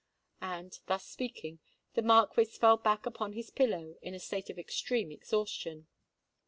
And, 0.41 0.79
thus 0.87 1.05
speaking, 1.05 1.59
the 1.93 2.01
Marquis 2.01 2.45
fell 2.45 2.75
back 2.77 3.05
upon 3.05 3.33
his 3.33 3.51
pillow, 3.51 3.97
in 4.01 4.15
a 4.15 4.19
state 4.19 4.49
of 4.49 4.57
extreme 4.57 5.11
exhaustion. 5.11 5.85